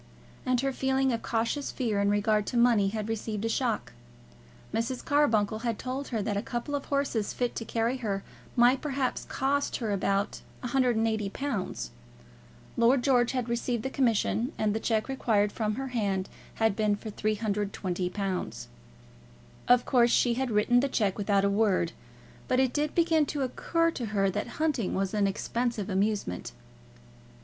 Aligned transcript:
And 0.47 0.61
her 0.61 0.73
feeling 0.73 1.13
of 1.13 1.21
cautious 1.21 1.69
fear 1.71 2.01
in 2.01 2.09
regard 2.09 2.47
to 2.47 2.57
money 2.57 2.87
had 2.87 3.07
received 3.07 3.45
a 3.45 3.49
shock. 3.49 3.93
Mrs. 4.73 5.05
Carbuncle 5.05 5.59
had 5.59 5.77
told 5.77 6.07
her 6.07 6.23
that 6.23 6.35
a 6.35 6.41
couple 6.41 6.73
of 6.73 6.85
horses 6.85 7.33
fit 7.33 7.55
to 7.57 7.65
carry 7.65 7.97
her 7.97 8.23
might 8.55 8.81
perhaps 8.81 9.25
cost 9.25 9.75
her 9.77 9.91
about 9.91 10.41
£180. 10.63 11.89
Lord 12.77 13.03
George 13.03 13.33
had 13.33 13.47
received 13.47 13.83
the 13.83 13.91
commission, 13.91 14.51
and 14.57 14.73
the 14.73 14.79
cheque 14.79 15.07
required 15.07 15.51
from 15.51 15.75
her 15.75 15.89
had 15.93 16.75
been 16.75 16.95
for 16.95 17.11
£320. 17.11 18.67
Of 19.67 19.85
course 19.85 20.09
she 20.09 20.33
had 20.33 20.49
written 20.49 20.79
the 20.79 20.89
cheque 20.89 21.19
without 21.19 21.45
a 21.45 21.47
word, 21.51 21.91
but 22.47 22.59
it 22.59 22.73
did 22.73 22.95
begin 22.95 23.27
to 23.27 23.43
occur 23.43 23.91
to 23.91 24.07
her 24.07 24.31
that 24.31 24.47
hunting 24.57 24.95
was 24.95 25.13
an 25.13 25.27
expensive 25.27 25.91
amusement. 25.91 26.53